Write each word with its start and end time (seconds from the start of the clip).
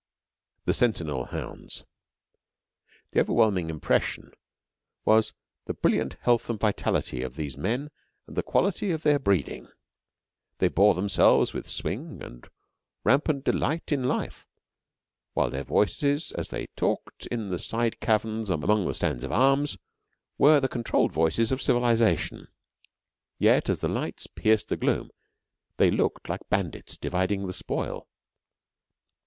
THE 0.65 0.73
SENTINEL 0.73 1.25
HOUNDS 1.25 1.83
The 3.11 3.19
overwhelming 3.19 3.69
impression 3.69 4.31
was 5.05 5.35
the 5.65 5.75
brilliant 5.75 6.15
health 6.21 6.49
and 6.49 6.59
vitality 6.59 7.21
of 7.21 7.35
these 7.35 7.55
men 7.55 7.91
and 8.25 8.35
the 8.35 8.41
quality 8.41 8.89
of 8.89 9.03
their 9.03 9.19
breeding. 9.19 9.67
They 10.57 10.69
bore 10.69 10.95
themselves 10.95 11.53
with 11.53 11.69
swing 11.69 12.23
and 12.23 12.49
rampant 13.03 13.43
delight 13.45 13.91
in 13.91 14.05
life, 14.07 14.47
while 15.33 15.51
their 15.51 15.63
voices 15.63 16.31
as 16.31 16.49
they 16.49 16.65
talked 16.75 17.27
in 17.27 17.49
the 17.49 17.59
side 17.59 17.99
caverns 17.99 18.49
among 18.49 18.87
the 18.87 18.95
stands 18.95 19.23
of 19.23 19.31
arms 19.31 19.77
were 20.35 20.59
the 20.59 20.67
controlled 20.67 21.11
voices 21.11 21.51
of 21.51 21.61
civilization. 21.61 22.47
Yet, 23.37 23.69
as 23.69 23.81
the 23.81 23.87
lights 23.87 24.25
pierced 24.25 24.69
the 24.69 24.77
gloom 24.77 25.11
they 25.77 25.91
looked 25.91 26.27
like 26.27 26.41
bandits 26.49 26.97
dividing 26.97 27.45
the 27.45 27.53
spoil. 27.53 28.07